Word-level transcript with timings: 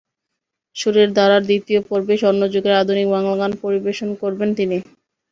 সুরের 0.75 1.09
ধারার 1.13 1.43
দ্বিতীয় 1.45 1.79
পর্বে 1.89 2.15
স্বর্ণযুগের 2.17 2.79
আধুনিক 2.81 3.07
বাংলা 3.09 3.35
গান 3.37 3.51
পরিবেশন 3.63 4.09
করবেন 4.21 4.49
তিনি। 4.55 4.77